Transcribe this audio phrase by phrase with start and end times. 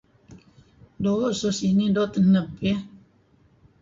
[1.03, 2.79] Doo' so sinih doo' teneb iih.